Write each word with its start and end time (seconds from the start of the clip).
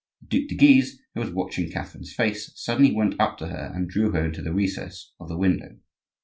The 0.27 0.39
Duc 0.39 0.49
de 0.49 0.55
Guise, 0.57 0.97
who 1.13 1.19
was 1.21 1.29
watching 1.29 1.69
Catherine's 1.69 2.11
face, 2.11 2.51
suddenly 2.55 2.91
went 2.91 3.19
up 3.21 3.37
to 3.37 3.49
her 3.49 3.71
and 3.75 3.87
drew 3.87 4.09
her 4.13 4.25
into 4.25 4.41
the 4.41 4.51
recess 4.51 5.13
of 5.19 5.27
the 5.29 5.37
window. 5.37 5.77